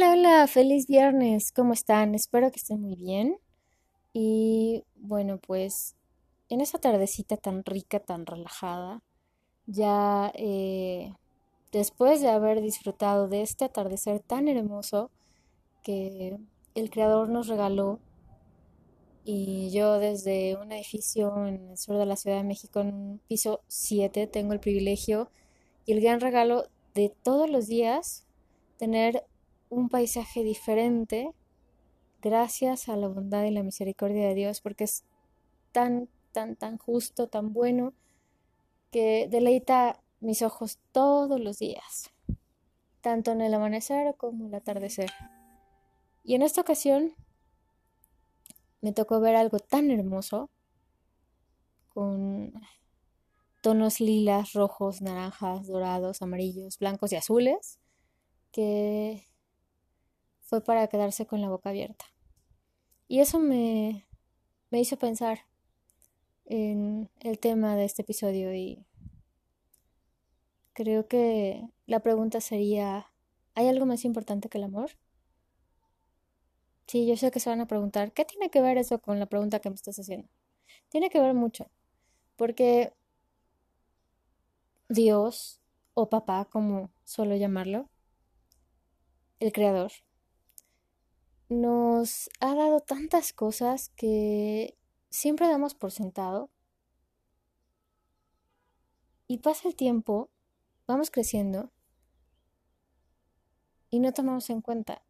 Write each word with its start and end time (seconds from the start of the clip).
Hola, 0.00 0.12
hola, 0.12 0.46
feliz 0.46 0.86
viernes, 0.86 1.52
¿cómo 1.52 1.74
están? 1.74 2.14
Espero 2.14 2.50
que 2.50 2.56
estén 2.56 2.80
muy 2.80 2.96
bien. 2.96 3.36
Y 4.14 4.82
bueno, 4.96 5.38
pues 5.46 5.94
en 6.48 6.62
esa 6.62 6.78
tardecita 6.78 7.36
tan 7.36 7.66
rica, 7.66 8.00
tan 8.00 8.24
relajada, 8.24 9.02
ya 9.66 10.32
eh, 10.36 11.12
después 11.70 12.22
de 12.22 12.30
haber 12.30 12.62
disfrutado 12.62 13.28
de 13.28 13.42
este 13.42 13.66
atardecer 13.66 14.20
tan 14.20 14.48
hermoso 14.48 15.10
que 15.82 16.38
el 16.74 16.88
Creador 16.88 17.28
nos 17.28 17.48
regaló, 17.48 17.98
y 19.22 19.68
yo 19.70 19.98
desde 19.98 20.56
un 20.56 20.72
edificio 20.72 21.46
en 21.46 21.72
el 21.72 21.76
sur 21.76 21.98
de 21.98 22.06
la 22.06 22.16
Ciudad 22.16 22.38
de 22.38 22.44
México, 22.44 22.80
en 22.80 22.94
un 22.94 23.20
piso 23.28 23.60
7, 23.68 24.26
tengo 24.28 24.54
el 24.54 24.60
privilegio 24.60 25.30
y 25.84 25.92
el 25.92 26.00
gran 26.00 26.20
regalo 26.20 26.68
de 26.94 27.12
todos 27.22 27.50
los 27.50 27.66
días 27.66 28.24
tener 28.78 29.26
un 29.70 29.88
paisaje 29.88 30.42
diferente 30.42 31.32
gracias 32.20 32.88
a 32.88 32.96
la 32.96 33.08
bondad 33.08 33.44
y 33.44 33.50
la 33.50 33.62
misericordia 33.62 34.28
de 34.28 34.34
Dios, 34.34 34.60
porque 34.60 34.84
es 34.84 35.04
tan, 35.72 36.08
tan, 36.32 36.56
tan 36.56 36.76
justo, 36.76 37.28
tan 37.28 37.52
bueno, 37.52 37.94
que 38.90 39.28
deleita 39.30 40.02
mis 40.20 40.42
ojos 40.42 40.78
todos 40.92 41.40
los 41.40 41.58
días, 41.58 42.10
tanto 43.00 43.32
en 43.32 43.40
el 43.40 43.54
amanecer 43.54 44.14
como 44.16 44.48
el 44.48 44.54
atardecer. 44.54 45.10
Y 46.24 46.34
en 46.34 46.42
esta 46.42 46.60
ocasión 46.60 47.14
me 48.82 48.92
tocó 48.92 49.20
ver 49.20 49.36
algo 49.36 49.58
tan 49.58 49.90
hermoso, 49.90 50.50
con 51.88 52.52
tonos 53.62 54.00
lilas, 54.00 54.52
rojos, 54.52 55.02
naranjas, 55.02 55.66
dorados, 55.66 56.22
amarillos, 56.22 56.78
blancos 56.78 57.12
y 57.12 57.16
azules, 57.16 57.78
que 58.52 59.29
fue 60.50 60.60
para 60.60 60.88
quedarse 60.88 61.26
con 61.26 61.40
la 61.40 61.48
boca 61.48 61.70
abierta. 61.70 62.06
Y 63.06 63.20
eso 63.20 63.38
me, 63.38 64.04
me 64.70 64.80
hizo 64.80 64.98
pensar 64.98 65.46
en 66.44 67.08
el 67.20 67.38
tema 67.38 67.76
de 67.76 67.84
este 67.84 68.02
episodio 68.02 68.52
y 68.52 68.84
creo 70.72 71.06
que 71.06 71.68
la 71.86 72.00
pregunta 72.00 72.40
sería, 72.40 73.06
¿hay 73.54 73.68
algo 73.68 73.86
más 73.86 74.04
importante 74.04 74.48
que 74.48 74.58
el 74.58 74.64
amor? 74.64 74.90
Sí, 76.88 77.06
yo 77.06 77.16
sé 77.16 77.30
que 77.30 77.38
se 77.38 77.48
van 77.48 77.60
a 77.60 77.68
preguntar, 77.68 78.12
¿qué 78.12 78.24
tiene 78.24 78.50
que 78.50 78.60
ver 78.60 78.76
eso 78.76 78.98
con 79.00 79.20
la 79.20 79.26
pregunta 79.26 79.60
que 79.60 79.70
me 79.70 79.76
estás 79.76 80.00
haciendo? 80.00 80.28
Tiene 80.88 81.10
que 81.10 81.20
ver 81.20 81.32
mucho, 81.32 81.70
porque 82.34 82.92
Dios 84.88 85.60
o 85.94 86.10
papá, 86.10 86.46
como 86.46 86.90
suelo 87.04 87.36
llamarlo, 87.36 87.88
el 89.38 89.52
creador, 89.52 89.92
nos 91.50 92.30
ha 92.38 92.54
dado 92.54 92.80
tantas 92.80 93.32
cosas 93.34 93.90
que 93.96 94.78
siempre 95.10 95.48
damos 95.48 95.74
por 95.74 95.90
sentado. 95.90 96.48
Y 99.26 99.38
pasa 99.38 99.68
el 99.68 99.76
tiempo, 99.76 100.30
vamos 100.86 101.10
creciendo 101.10 101.70
y 103.90 103.98
no 104.00 104.12
tomamos 104.12 104.48
en 104.50 104.60
cuenta. 104.60 105.02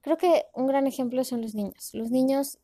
Creo 0.00 0.16
que 0.16 0.46
un 0.54 0.66
gran 0.66 0.86
ejemplo 0.86 1.22
son 1.24 1.42
los 1.42 1.54
niños. 1.54 1.94
Los 1.94 2.10
niños 2.10 2.58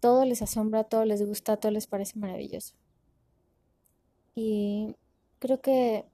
todo 0.00 0.24
les 0.24 0.42
asombra, 0.42 0.84
todo 0.84 1.04
les 1.04 1.24
gusta, 1.24 1.58
todo 1.58 1.72
les 1.72 1.86
parece 1.86 2.18
maravilloso. 2.18 2.74
Y 4.34 4.96
creo 5.38 5.60
que 5.60 6.06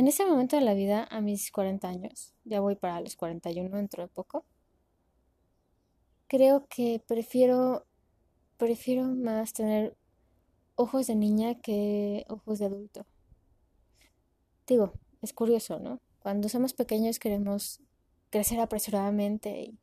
En 0.00 0.08
ese 0.08 0.24
momento 0.24 0.56
de 0.56 0.62
la 0.62 0.72
vida, 0.72 1.06
a 1.10 1.20
mis 1.20 1.52
40 1.52 1.86
años, 1.86 2.32
ya 2.44 2.60
voy 2.60 2.74
para 2.74 3.02
los 3.02 3.16
41 3.16 3.76
dentro 3.76 4.02
de 4.02 4.08
poco, 4.08 4.46
creo 6.26 6.66
que 6.68 7.02
prefiero, 7.06 7.84
prefiero 8.56 9.04
más 9.08 9.52
tener 9.52 9.94
ojos 10.74 11.06
de 11.06 11.16
niña 11.16 11.60
que 11.60 12.24
ojos 12.30 12.60
de 12.60 12.64
adulto. 12.64 13.04
Digo, 14.66 14.94
es 15.20 15.34
curioso, 15.34 15.78
¿no? 15.80 16.00
Cuando 16.20 16.48
somos 16.48 16.72
pequeños 16.72 17.18
queremos 17.18 17.82
crecer 18.30 18.58
apresuradamente 18.58 19.50
y, 19.64 19.78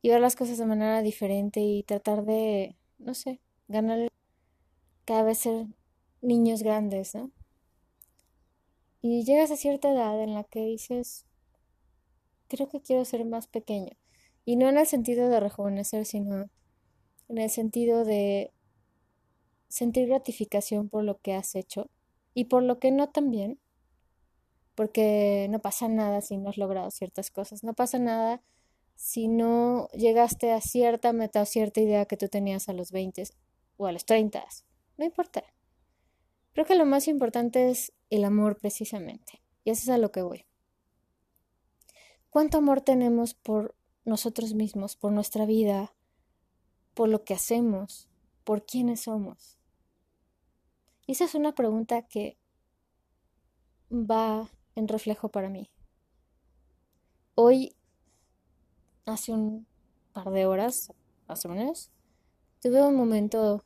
y 0.00 0.08
ver 0.08 0.22
las 0.22 0.34
cosas 0.34 0.56
de 0.56 0.64
manera 0.64 1.02
diferente 1.02 1.60
y 1.60 1.82
tratar 1.82 2.24
de, 2.24 2.74
no 2.96 3.12
sé, 3.12 3.38
ganar 3.68 4.08
cada 5.04 5.24
vez 5.24 5.40
ser 5.40 5.66
niños 6.22 6.62
grandes, 6.62 7.14
¿no? 7.14 7.30
Y 9.02 9.24
llegas 9.24 9.50
a 9.50 9.56
cierta 9.56 9.90
edad 9.90 10.22
en 10.22 10.32
la 10.32 10.44
que 10.44 10.60
dices, 10.60 11.26
creo 12.46 12.68
que 12.68 12.80
quiero 12.80 13.04
ser 13.04 13.24
más 13.24 13.48
pequeño. 13.48 13.90
Y 14.44 14.54
no 14.54 14.68
en 14.68 14.78
el 14.78 14.86
sentido 14.86 15.28
de 15.28 15.40
rejuvenecer, 15.40 16.06
sino 16.06 16.48
en 17.28 17.38
el 17.38 17.50
sentido 17.50 18.04
de 18.04 18.52
sentir 19.68 20.06
gratificación 20.06 20.88
por 20.88 21.02
lo 21.02 21.18
que 21.18 21.34
has 21.34 21.56
hecho 21.56 21.90
y 22.32 22.44
por 22.44 22.62
lo 22.62 22.78
que 22.78 22.92
no 22.92 23.08
también, 23.08 23.58
porque 24.76 25.48
no 25.50 25.60
pasa 25.60 25.88
nada 25.88 26.20
si 26.20 26.36
no 26.36 26.50
has 26.50 26.56
logrado 26.56 26.90
ciertas 26.90 27.30
cosas, 27.30 27.64
no 27.64 27.74
pasa 27.74 27.98
nada 27.98 28.40
si 28.94 29.26
no 29.26 29.88
llegaste 29.88 30.52
a 30.52 30.60
cierta 30.60 31.12
meta 31.12 31.42
o 31.42 31.46
cierta 31.46 31.80
idea 31.80 32.06
que 32.06 32.16
tú 32.16 32.28
tenías 32.28 32.68
a 32.68 32.72
los 32.72 32.92
20 32.92 33.24
o 33.78 33.86
a 33.86 33.92
los 33.92 34.04
30, 34.04 34.44
no 34.96 35.04
importa. 35.04 35.42
Creo 36.52 36.66
que 36.66 36.74
lo 36.74 36.84
más 36.84 37.08
importante 37.08 37.70
es 37.70 37.92
el 38.10 38.24
amor 38.24 38.58
precisamente. 38.58 39.42
Y 39.64 39.70
eso 39.70 39.82
es 39.82 39.88
a 39.88 39.98
lo 39.98 40.12
que 40.12 40.22
voy. 40.22 40.44
¿Cuánto 42.30 42.58
amor 42.58 42.80
tenemos 42.80 43.34
por 43.34 43.74
nosotros 44.04 44.54
mismos, 44.54 44.96
por 44.96 45.12
nuestra 45.12 45.46
vida, 45.46 45.94
por 46.94 47.08
lo 47.08 47.24
que 47.24 47.34
hacemos, 47.34 48.08
por 48.44 48.64
quiénes 48.66 49.02
somos? 49.02 49.58
Y 51.06 51.12
esa 51.12 51.24
es 51.24 51.34
una 51.34 51.54
pregunta 51.54 52.02
que 52.02 52.38
va 53.90 54.50
en 54.74 54.88
reflejo 54.88 55.30
para 55.30 55.48
mí. 55.48 55.70
Hoy, 57.34 57.74
hace 59.06 59.32
un 59.32 59.66
par 60.12 60.30
de 60.30 60.46
horas, 60.46 60.92
más 61.28 61.44
o 61.44 61.48
menos, 61.48 61.90
tuve 62.60 62.82
un 62.82 62.96
momento 62.96 63.64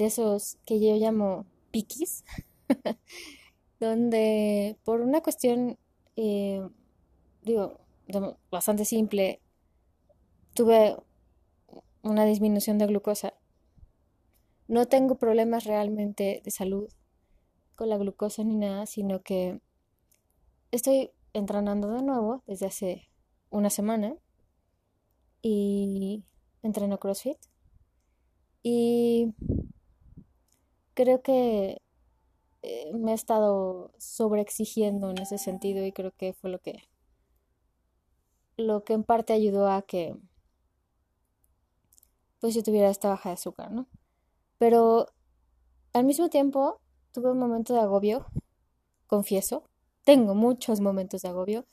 de 0.00 0.06
esos 0.06 0.56
que 0.64 0.80
yo 0.80 0.96
llamo 0.96 1.44
piquis, 1.70 2.24
donde 3.80 4.78
por 4.82 5.02
una 5.02 5.20
cuestión, 5.20 5.78
eh, 6.16 6.66
digo, 7.42 7.78
bastante 8.50 8.86
simple, 8.86 9.42
tuve 10.54 10.96
una 12.02 12.24
disminución 12.24 12.78
de 12.78 12.86
glucosa. 12.86 13.34
No 14.68 14.86
tengo 14.86 15.16
problemas 15.16 15.64
realmente 15.64 16.40
de 16.42 16.50
salud 16.50 16.88
con 17.76 17.90
la 17.90 17.98
glucosa 17.98 18.42
ni 18.42 18.56
nada, 18.56 18.86
sino 18.86 19.20
que 19.20 19.60
estoy 20.70 21.10
entrenando 21.34 21.90
de 21.90 22.02
nuevo 22.02 22.42
desde 22.46 22.66
hace 22.66 23.10
una 23.50 23.68
semana 23.68 24.16
y 25.42 26.24
entreno 26.62 26.98
CrossFit. 26.98 27.36
Y 28.62 29.34
creo 30.94 31.22
que 31.22 31.80
eh, 32.62 32.92
me 32.94 33.12
he 33.12 33.14
estado 33.14 33.92
sobreexigiendo 33.98 35.10
en 35.10 35.18
ese 35.18 35.38
sentido 35.38 35.84
y 35.84 35.92
creo 35.92 36.12
que 36.12 36.34
fue 36.34 36.50
lo 36.50 36.60
que 36.60 36.82
lo 38.56 38.84
que 38.84 38.92
en 38.92 39.04
parte 39.04 39.32
ayudó 39.32 39.68
a 39.68 39.82
que 39.82 40.16
pues 42.40 42.54
yo 42.54 42.62
tuviera 42.62 42.90
esta 42.90 43.08
baja 43.08 43.30
de 43.30 43.34
azúcar, 43.34 43.70
¿no? 43.70 43.86
Pero 44.58 45.06
al 45.92 46.04
mismo 46.04 46.28
tiempo 46.30 46.80
tuve 47.12 47.30
un 47.32 47.38
momento 47.38 47.74
de 47.74 47.80
agobio, 47.80 48.26
confieso, 49.06 49.64
tengo 50.04 50.34
muchos 50.34 50.80
momentos 50.80 51.22
de 51.22 51.28
agobio, 51.28 51.66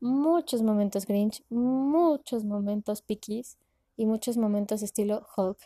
muchos 0.00 0.62
momentos 0.62 1.06
Grinch, 1.06 1.42
muchos 1.48 2.44
momentos 2.44 3.02
Pickies 3.02 3.58
y 3.96 4.06
muchos 4.06 4.36
momentos 4.36 4.82
estilo 4.82 5.26
Hulk. 5.36 5.58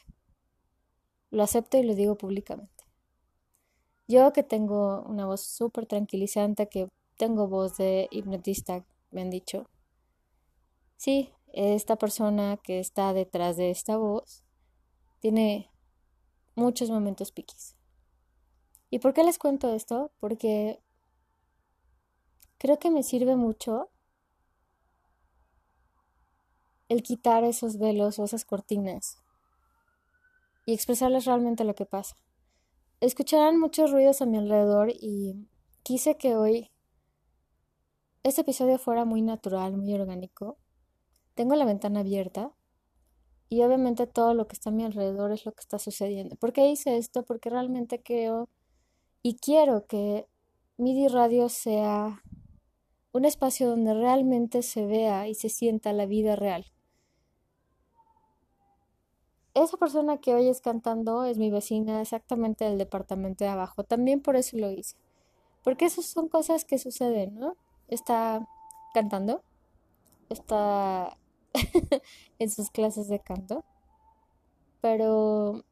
Lo 1.31 1.43
acepto 1.43 1.79
y 1.79 1.83
lo 1.83 1.95
digo 1.95 2.17
públicamente. 2.17 2.78
Yo 4.11 4.33
que 4.33 4.43
tengo 4.43 5.03
una 5.03 5.27
voz 5.27 5.43
súper 5.43 5.85
tranquilizante, 5.85 6.67
que 6.67 6.89
tengo 7.19 7.47
voz 7.47 7.77
de 7.77 8.09
hipnotista, 8.11 8.83
me 9.11 9.21
han 9.21 9.29
dicho. 9.29 9.69
Sí, 10.97 11.31
esta 11.53 11.97
persona 11.97 12.57
que 12.57 12.81
está 12.81 13.13
detrás 13.13 13.59
de 13.59 13.71
esta 13.71 13.99
voz 13.99 14.45
tiene 15.21 15.71
muchos 16.55 16.89
momentos 16.89 17.33
piquis. 17.33 17.77
¿Y 18.89 18.99
por 19.01 19.13
qué 19.13 19.25
les 19.25 19.39
cuento 19.39 19.75
esto? 19.75 20.11
Porque 20.21 20.81
creo 22.57 22.79
que 22.79 22.91
me 22.91 23.03
sirve 23.03 23.37
mucho 23.37 23.91
el 26.89 27.03
quitar 27.03 27.45
esos 27.45 27.77
velos 27.77 28.19
o 28.19 28.25
esas 28.25 28.47
cortinas 28.47 29.19
y 30.65 30.73
expresarles 30.73 31.27
realmente 31.27 31.65
lo 31.65 31.75
que 31.75 31.85
pasa 31.85 32.17
escucharán 33.01 33.59
muchos 33.59 33.91
ruidos 33.91 34.21
a 34.23 34.27
mi 34.27 34.39
alrededor 34.39 34.91
y 34.91 35.47
quise 35.83 36.17
que 36.17 36.37
hoy 36.37 36.71
este 38.23 38.41
episodio 38.41 38.79
fuera 38.79 39.05
muy 39.05 39.23
natural, 39.23 39.77
muy 39.77 39.95
orgánico. 39.95 40.59
Tengo 41.35 41.55
la 41.55 41.65
ventana 41.65 42.01
abierta 42.01 42.53
y 43.49 43.63
obviamente 43.63 44.07
todo 44.07 44.35
lo 44.35 44.49
que 44.49 44.55
está 44.55 44.71
a 44.71 44.73
mi 44.73 44.85
alrededor 44.85 45.33
es 45.33 45.47
lo 45.47 45.53
que 45.53 45.61
está 45.61 45.79
sucediendo. 45.79 46.37
¿Por 46.37 46.53
qué 46.53 46.69
hice 46.69 46.97
esto? 46.97 47.25
Porque 47.25 47.51
realmente 47.51 48.03
creo 48.03 48.49
y 49.23 49.37
quiero 49.37 49.87
que 49.87 50.27
MIDI 50.77 51.09
Radio 51.09 51.49
sea 51.49 52.23
un 53.13 53.25
espacio 53.25 53.69
donde 53.69 53.95
realmente 53.95 54.63
se 54.63 54.85
vea 54.85 55.29
y 55.29 55.35
se 55.35 55.49
sienta 55.49 55.93
la 55.93 56.07
vida 56.07 56.37
real. 56.37 56.67
Esa 59.59 59.77
persona 59.77 60.19
que 60.19 60.35
oyes 60.37 60.61
cantando 60.61 61.25
es 61.25 61.37
mi 61.37 61.51
vecina 61.51 62.01
exactamente 62.01 62.65
del 62.65 62.79
departamento 62.79 63.43
de 63.45 63.51
abajo. 63.51 63.83
También 63.83 64.21
por 64.21 64.37
eso 64.37 64.57
lo 64.57 64.71
hice. 64.71 64.97
Porque 65.65 65.87
esas 65.87 66.05
son 66.05 66.29
cosas 66.29 66.65
que 66.65 66.79
suceden, 66.79 67.41
¿no? 67.41 67.57
Está 67.89 68.47
cantando, 68.95 69.43
está 70.29 71.19
en 72.39 72.51
sus 72.51 72.71
clases 72.71 73.09
de 73.09 73.19
canto, 73.19 73.65
pero 74.81 75.65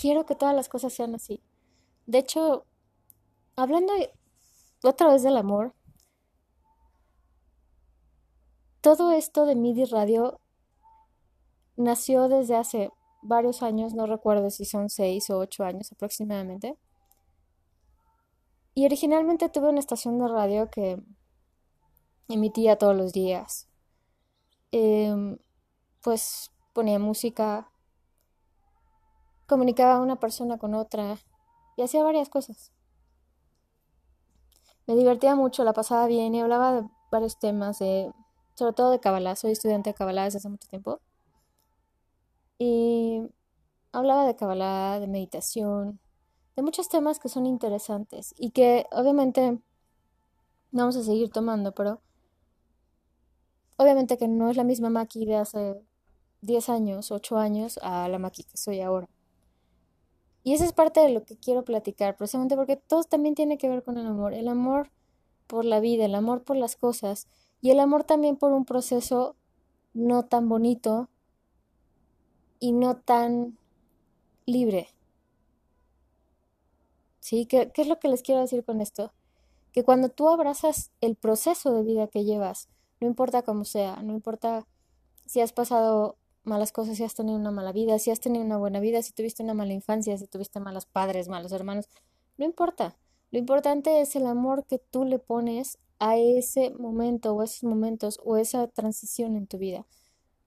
quiero 0.00 0.26
que 0.26 0.34
todas 0.34 0.56
las 0.56 0.68
cosas 0.68 0.92
sean 0.92 1.14
así. 1.14 1.40
De 2.06 2.18
hecho, 2.18 2.66
hablando 3.54 3.92
otra 4.82 5.12
vez 5.12 5.22
del 5.22 5.36
amor, 5.36 5.74
todo 8.80 9.12
esto 9.12 9.46
de 9.46 9.54
MIDI 9.54 9.84
Radio 9.84 10.40
nació 11.76 12.28
desde 12.28 12.56
hace 12.56 12.90
varios 13.22 13.62
años, 13.62 13.94
no 13.94 14.06
recuerdo 14.06 14.50
si 14.50 14.64
son 14.64 14.90
seis 14.90 15.30
o 15.30 15.38
ocho 15.38 15.64
años 15.64 15.90
aproximadamente. 15.92 16.76
Y 18.74 18.84
originalmente 18.86 19.48
tuve 19.48 19.68
una 19.68 19.80
estación 19.80 20.18
de 20.18 20.28
radio 20.28 20.70
que 20.70 21.02
emitía 22.28 22.76
todos 22.76 22.96
los 22.96 23.12
días. 23.12 23.68
Em, 24.72 25.38
pues 26.02 26.50
ponía 26.72 26.98
música, 26.98 27.70
comunicaba 29.46 30.00
una 30.00 30.16
persona 30.16 30.58
con 30.58 30.74
otra 30.74 31.18
y 31.76 31.82
hacía 31.82 32.02
varias 32.02 32.28
cosas. 32.28 32.72
Me 34.86 34.96
divertía 34.96 35.34
mucho, 35.34 35.64
la 35.64 35.72
pasaba 35.72 36.06
bien 36.06 36.34
y 36.34 36.40
hablaba 36.40 36.72
de 36.72 36.88
varios 37.10 37.38
temas, 37.38 37.78
de, 37.78 38.12
sobre 38.54 38.74
todo 38.74 38.90
de 38.90 39.00
Kabbalah. 39.00 39.36
Soy 39.36 39.52
estudiante 39.52 39.90
de 39.90 39.94
Kabbalah 39.94 40.24
desde 40.24 40.38
hace 40.38 40.48
mucho 40.48 40.68
tiempo. 40.68 41.00
Y 42.58 43.22
hablaba 43.92 44.26
de 44.26 44.36
Kabbalah, 44.36 45.00
de 45.00 45.06
meditación, 45.06 46.00
de 46.56 46.62
muchos 46.62 46.88
temas 46.88 47.18
que 47.18 47.28
son 47.28 47.46
interesantes 47.46 48.34
y 48.36 48.50
que 48.50 48.86
obviamente 48.92 49.58
vamos 50.70 50.96
a 50.96 51.02
seguir 51.02 51.30
tomando, 51.30 51.72
pero 51.72 52.00
obviamente 53.76 54.18
que 54.18 54.28
no 54.28 54.50
es 54.50 54.56
la 54.56 54.64
misma 54.64 54.90
Maki 54.90 55.26
de 55.26 55.36
hace 55.36 55.80
10 56.42 56.68
años, 56.68 57.10
8 57.10 57.38
años 57.38 57.78
a 57.82 58.08
la 58.08 58.18
Maki 58.18 58.44
que 58.44 58.56
soy 58.56 58.80
ahora. 58.80 59.08
Y 60.42 60.52
esa 60.52 60.64
es 60.64 60.72
parte 60.72 61.00
de 61.00 61.08
lo 61.08 61.24
que 61.24 61.38
quiero 61.38 61.64
platicar, 61.64 62.16
precisamente 62.16 62.54
porque 62.54 62.76
todo 62.76 63.02
también 63.04 63.34
tiene 63.34 63.56
que 63.56 63.68
ver 63.68 63.82
con 63.82 63.96
el 63.96 64.06
amor, 64.06 64.34
el 64.34 64.48
amor 64.48 64.90
por 65.46 65.64
la 65.64 65.80
vida, 65.80 66.04
el 66.04 66.14
amor 66.14 66.42
por 66.42 66.56
las 66.56 66.76
cosas 66.76 67.28
y 67.60 67.70
el 67.70 67.80
amor 67.80 68.04
también 68.04 68.36
por 68.36 68.52
un 68.52 68.64
proceso 68.64 69.36
no 69.94 70.24
tan 70.24 70.48
bonito 70.48 71.08
y 72.64 72.72
no 72.72 72.96
tan 72.96 73.58
libre. 74.46 74.88
¿Sí? 77.20 77.44
¿Qué, 77.44 77.70
¿Qué, 77.74 77.82
es 77.82 77.88
lo 77.88 77.98
que 77.98 78.08
les 78.08 78.22
quiero 78.22 78.40
decir 78.40 78.64
con 78.64 78.80
esto? 78.80 79.12
Que 79.70 79.84
cuando 79.84 80.08
tú 80.08 80.30
abrazas 80.30 80.90
el 81.02 81.14
proceso 81.14 81.74
de 81.74 81.82
vida 81.82 82.06
que 82.06 82.24
llevas, 82.24 82.70
no 83.02 83.06
importa 83.06 83.42
cómo 83.42 83.66
sea, 83.66 83.96
no 84.02 84.14
importa 84.14 84.66
si 85.26 85.42
has 85.42 85.52
pasado 85.52 86.16
malas 86.42 86.72
cosas, 86.72 86.96
si 86.96 87.04
has 87.04 87.14
tenido 87.14 87.36
una 87.36 87.50
mala 87.50 87.70
vida, 87.70 87.98
si 87.98 88.10
has 88.10 88.20
tenido 88.20 88.42
una 88.42 88.56
buena 88.56 88.80
vida, 88.80 89.02
si 89.02 89.12
tuviste 89.12 89.42
una 89.42 89.52
mala 89.52 89.74
infancia, 89.74 90.16
si 90.16 90.26
tuviste 90.26 90.58
malos 90.58 90.86
padres, 90.86 91.28
malos 91.28 91.52
hermanos, 91.52 91.90
no 92.38 92.46
importa. 92.46 92.96
Lo 93.30 93.38
importante 93.38 94.00
es 94.00 94.16
el 94.16 94.26
amor 94.26 94.64
que 94.64 94.78
tú 94.78 95.04
le 95.04 95.18
pones 95.18 95.76
a 95.98 96.16
ese 96.16 96.70
momento 96.70 97.34
o 97.34 97.42
esos 97.42 97.64
momentos 97.64 98.18
o 98.24 98.38
esa 98.38 98.68
transición 98.68 99.36
en 99.36 99.46
tu 99.46 99.58
vida. 99.58 99.84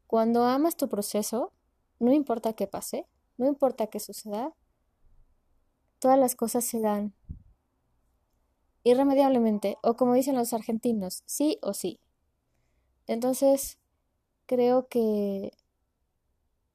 Cuando 0.08 0.46
amas 0.46 0.78
tu 0.78 0.90
proceso, 0.90 1.52
no 2.00 2.14
importa 2.14 2.54
qué 2.54 2.68
pase, 2.68 3.08
no 3.38 3.48
importa 3.48 3.88
qué 3.88 4.00
suceda, 4.00 4.54
todas 6.00 6.20
las 6.20 6.36
cosas 6.36 6.64
se 6.66 6.80
dan 6.80 7.14
irremediablemente, 8.84 9.78
o 9.84 9.96
como 9.96 10.14
dicen 10.14 10.36
los 10.36 10.54
argentinos, 10.54 11.24
sí 11.26 11.60
o 11.62 11.74
sí. 11.74 12.00
Entonces, 13.06 13.78
creo 14.46 14.88
que, 14.88 15.52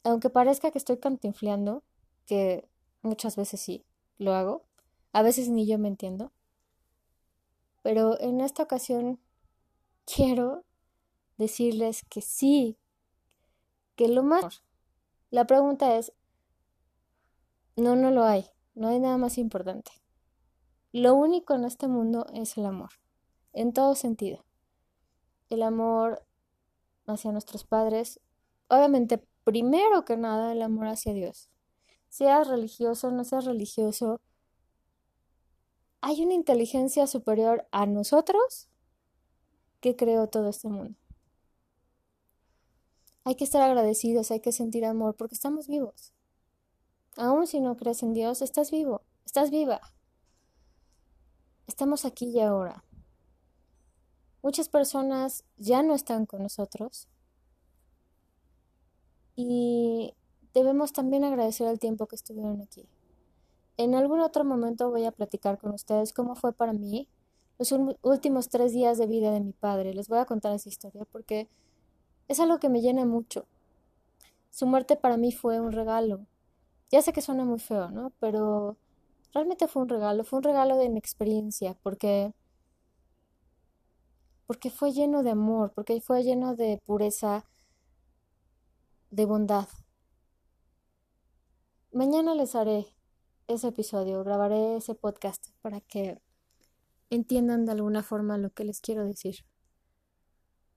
aunque 0.05 0.31
parezca 0.31 0.71
que 0.71 0.79
estoy 0.79 0.99
cantinfleando, 0.99 1.83
que 2.27 2.69
muchas 3.03 3.37
veces 3.37 3.61
sí 3.61 3.85
lo 4.19 4.35
hago, 4.35 4.65
a 5.13 5.23
veces 5.23 5.49
ni 5.49 5.67
yo 5.67 5.79
me 5.79 5.89
entiendo, 5.89 6.33
pero 7.83 8.21
en 8.21 8.41
esta 8.41 8.63
ocasión 8.63 9.21
quiero 10.05 10.65
decirles 11.39 12.05
que 12.09 12.21
sí, 12.21 12.79
que 13.97 14.09
lo 14.09 14.23
más 14.23 14.63
la 15.33 15.47
pregunta 15.47 15.97
es, 15.97 16.13
no, 17.75 17.97
no 17.97 18.11
lo 18.11 18.23
hay, 18.25 18.45
no 18.75 18.89
hay 18.89 19.01
nada 19.01 19.17
más 19.17 19.39
importante. 19.39 19.91
Lo 20.93 21.15
único 21.15 21.55
en 21.55 21.65
este 21.65 21.89
mundo 21.89 22.27
es 22.35 22.59
el 22.59 22.67
amor, 22.67 22.91
en 23.55 23.73
todo 23.73 23.95
sentido. 23.95 24.45
El 25.49 25.63
amor 25.63 26.23
hacia 27.07 27.33
nuestros 27.33 27.65
padres, 27.65 28.21
obviamente, 28.69 29.27
primero 29.43 30.05
que 30.05 30.19
nada, 30.19 30.53
el 30.53 30.61
amor 30.61 30.89
hacia 30.89 31.15
Dios. 31.15 31.51
Seas 32.11 32.49
religioso, 32.49 33.11
no 33.11 33.25
seas 33.25 33.47
religioso, 33.47 34.21
hay 36.03 36.23
una 36.23 36.35
inteligencia 36.35 37.07
superior 37.07 37.67
a 37.71 37.87
nosotros 37.87 38.69
que 39.81 39.97
creó 39.97 40.29
todo 40.29 40.51
este 40.51 40.69
mundo. 40.69 40.99
Hay 43.25 43.37
que 43.37 43.45
estar 43.45 43.63
agradecidos, 43.63 44.31
hay 44.31 44.41
que 44.41 44.53
sentir 44.53 44.85
amor 44.85 45.15
porque 45.17 45.35
estamos 45.35 45.69
vivos. 45.69 46.13
Aún 47.17 47.47
si 47.47 47.61
no 47.61 47.77
crees 47.77 48.03
en 48.03 48.15
Dios, 48.15 48.43
estás 48.43 48.71
vivo, 48.71 49.03
estás 49.25 49.51
viva. 49.51 49.81
Estamos 51.67 52.05
aquí 52.05 52.27
y 52.27 52.41
ahora. 52.41 52.85
Muchas 54.43 54.69
personas 54.69 55.45
ya 55.57 55.83
no 55.83 55.95
están 55.95 56.27
con 56.27 56.43
nosotros 56.43 57.09
y 59.37 60.15
debemos 60.53 60.93
también 60.93 61.23
agradecer 61.23 61.69
el 61.69 61.79
tiempo 61.79 62.07
que 62.07 62.17
estuvieron 62.17 62.61
aquí. 62.61 62.89
En 63.77 63.95
algún 63.95 64.21
otro 64.21 64.45
momento 64.45 64.91
voy 64.91 65.05
a 65.05 65.13
platicar 65.13 65.59
con 65.59 65.73
ustedes 65.73 66.13
cómo 66.13 66.35
fue 66.35 66.53
para 66.53 66.73
mí 66.73 67.09
los 67.59 67.73
últimos 68.03 68.49
tres 68.49 68.73
días 68.73 68.99
de 68.99 69.07
vida 69.07 69.31
de 69.31 69.41
mi 69.41 69.53
padre. 69.53 69.95
Les 69.95 70.09
voy 70.09 70.19
a 70.19 70.25
contar 70.25 70.53
esa 70.53 70.69
historia 70.69 71.05
porque 71.11 71.49
es 72.33 72.41
algo 72.41 72.59
que 72.59 72.69
me 72.69 72.81
llena 72.81 73.05
mucho. 73.05 73.47
Su 74.51 74.67
muerte 74.67 74.97
para 74.97 75.17
mí 75.17 75.33
fue 75.33 75.61
un 75.61 75.73
regalo. 75.73 76.27
Ya 76.91 77.03
sé 77.03 77.13
que 77.13 77.23
suena 77.23 77.45
muy 77.45 77.59
feo, 77.59 77.91
¿no? 77.91 78.13
Pero 78.21 78.77
realmente 79.33 79.69
fue 79.69 79.83
un 79.83 79.89
regalo, 79.89 80.25
fue 80.25 80.39
un 80.39 80.43
regalo 80.45 80.77
de 80.77 80.87
inexperiencia, 80.87 81.77
porque 81.83 82.35
porque 84.47 84.71
fue 84.71 84.93
lleno 84.93 85.23
de 85.23 85.31
amor, 85.31 85.73
porque 85.75 86.01
fue 86.01 86.23
lleno 86.23 86.55
de 86.57 86.79
pureza, 86.85 87.47
de 89.11 89.25
bondad. 89.25 89.69
Mañana 91.93 92.35
les 92.35 92.55
haré 92.55 92.87
ese 93.47 93.69
episodio, 93.69 94.25
grabaré 94.25 94.77
ese 94.77 94.95
podcast 94.95 95.49
para 95.63 95.81
que 95.81 96.21
entiendan 97.11 97.65
de 97.67 97.73
alguna 97.73 98.03
forma 98.03 98.37
lo 98.39 98.51
que 98.51 98.65
les 98.65 98.81
quiero 98.81 99.05
decir 99.05 99.45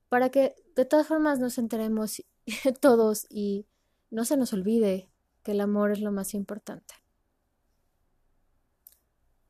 para 0.09 0.29
que 0.29 0.55
de 0.75 0.85
todas 0.85 1.07
formas 1.07 1.39
nos 1.39 1.57
enteremos 1.57 2.21
todos 2.81 3.25
y 3.29 3.65
no 4.11 4.25
se 4.25 4.37
nos 4.37 4.53
olvide 4.53 5.09
que 5.43 5.51
el 5.51 5.61
amor 5.61 5.91
es 5.91 6.01
lo 6.01 6.11
más 6.11 6.33
importante. 6.33 6.95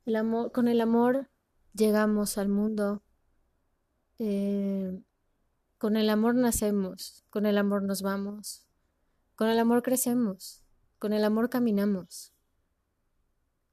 El 0.05 0.15
amor, 0.17 0.51
con 0.51 0.67
el 0.67 0.82
amor 0.82 1.29
llegamos 1.74 2.38
al 2.38 2.50
mundo, 2.50 3.01
eh, 4.20 5.01
con 5.77 5.98
el 5.98 6.10
amor 6.10 6.36
nacemos, 6.36 7.25
con 7.29 7.46
el 7.46 7.58
amor 7.58 7.84
nos 7.84 8.01
vamos, 8.01 8.67
con 9.36 9.50
el 9.50 9.58
amor 9.58 9.82
crecemos, 9.82 10.63
con 11.00 11.12
el 11.12 11.24
amor 11.24 11.50
caminamos, 11.50 12.34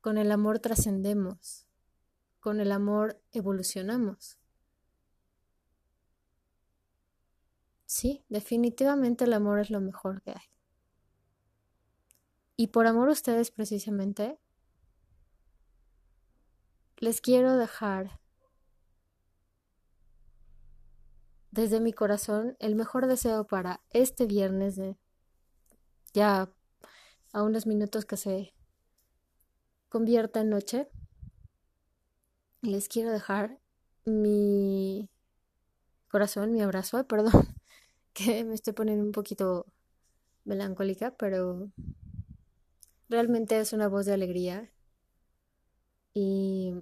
con 0.01 0.17
el 0.19 0.33
amor 0.33 0.59
trascendemos, 0.59 1.67
con 2.41 2.61
el 2.61 2.73
amor 2.73 3.21
evolucionamos. 3.31 4.39
Sí, 7.95 8.25
definitivamente 8.31 9.25
el 9.25 9.35
amor 9.35 9.61
es 9.61 9.69
lo 9.69 9.79
mejor 9.79 10.23
que 10.23 10.31
hay. 10.31 10.47
Y 12.57 12.69
por 12.69 12.87
amor 12.87 13.11
a 13.11 13.13
ustedes 13.13 13.51
precisamente, 13.51 14.39
les 16.97 17.21
quiero 17.21 17.55
dejar 17.55 18.19
desde 21.51 21.81
mi 21.81 21.93
corazón 21.93 22.57
el 22.61 22.77
mejor 22.77 23.09
deseo 23.09 23.47
para 23.47 23.83
este 23.91 24.25
viernes 24.25 24.77
de 24.77 24.97
ya 26.15 26.51
a 27.35 27.43
unos 27.43 27.67
minutos 27.67 28.07
que 28.07 28.17
se 28.17 28.55
convierta 29.91 30.41
en 30.41 30.49
noche. 30.49 30.89
Les 32.63 32.89
quiero 32.89 33.11
dejar 33.11 33.61
mi 34.07 35.11
corazón, 36.09 36.53
mi 36.53 36.63
abrazo, 36.63 37.07
perdón, 37.07 37.62
que 38.13 38.45
me 38.45 38.55
estoy 38.55 38.73
poniendo 38.73 39.05
un 39.05 39.13
poquito 39.13 39.67
melancólica, 40.45 41.17
pero 41.17 41.71
realmente 43.09 43.59
es 43.59 43.73
una 43.73 43.89
voz 43.89 44.07
de 44.07 44.15
alegría. 44.15 44.73
Y 46.15 46.75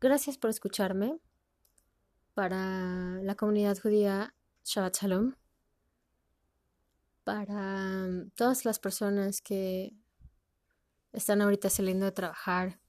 gracias 0.00 0.38
por 0.38 0.50
escucharme 0.50 1.18
para 2.34 3.20
la 3.22 3.34
comunidad 3.36 3.78
judía 3.78 4.34
Shabbat 4.64 4.96
Shalom, 4.96 5.34
para 7.24 8.08
todas 8.34 8.64
las 8.64 8.78
personas 8.78 9.40
que 9.40 9.96
están 11.12 11.40
ahorita 11.40 11.70
saliendo 11.70 12.06
de 12.06 12.12
trabajar, 12.12 12.80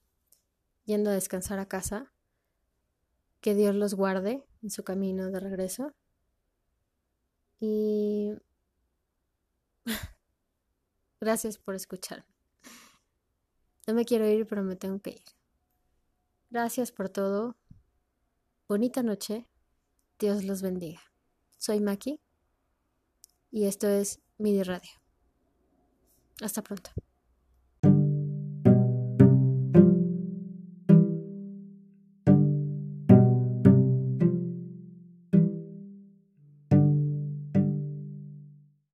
yendo 0.84 1.10
a 1.10 1.14
descansar 1.14 1.60
a 1.60 1.68
casa, 1.68 2.12
que 3.40 3.54
Dios 3.54 3.76
los 3.76 3.94
guarde 3.94 4.44
en 4.64 4.72
su 4.72 4.84
camino 4.84 5.30
de 5.30 5.40
regreso. 5.40 5.94
Y 7.60 8.34
gracias 11.22 11.58
por 11.58 11.76
escuchar. 11.76 12.26
No 13.88 13.94
me 13.94 14.06
quiero 14.06 14.28
ir, 14.28 14.48
pero 14.48 14.64
me 14.64 14.76
tengo 14.76 15.00
que 15.00 15.12
ir. 15.12 15.24
Gracias 16.50 16.92
por 16.92 17.10
todo. 17.10 17.56
Bonita 18.68 19.04
noche. 19.04 19.48
Dios 20.18 20.44
los 20.44 20.62
bendiga. 20.62 21.02
Soy 21.58 21.80
Maki 21.82 22.20
y 23.52 23.66
esto 23.66 23.88
es 23.88 24.22
Midi 24.38 24.64
Radio. 24.64 24.92
Hasta 26.42 26.62
pronto. 26.62 26.92